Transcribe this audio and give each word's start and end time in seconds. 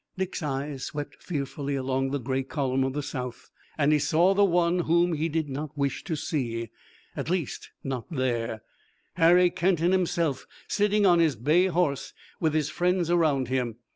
Dick's 0.17 0.41
eyes 0.41 0.83
swept 0.83 1.21
fearfully 1.21 1.75
along 1.75 2.09
the 2.09 2.17
gray 2.17 2.41
column 2.41 2.83
of 2.83 2.93
the 2.93 3.03
South, 3.03 3.51
and 3.77 3.93
he 3.93 3.99
saw 3.99 4.33
the 4.33 4.43
one 4.43 4.79
whom 4.79 5.13
he 5.13 5.29
did 5.29 5.47
not 5.47 5.77
wish 5.77 6.03
to 6.05 6.15
see 6.15 6.71
at 7.15 7.29
least 7.29 7.69
not 7.83 8.09
there 8.09 8.63
Harry 9.13 9.51
Kenton 9.51 9.91
himself, 9.91 10.47
sitting 10.67 11.05
on 11.05 11.19
his 11.19 11.35
bay 11.35 11.67
horse 11.67 12.13
with 12.39 12.55
his 12.55 12.67
friends 12.71 13.11
around 13.11 13.49
him. 13.49 13.75